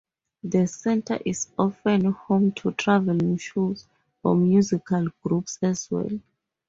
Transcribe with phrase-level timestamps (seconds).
[0.41, 3.85] The Center is often home to traveling shows,
[4.23, 6.09] or musical groups as well.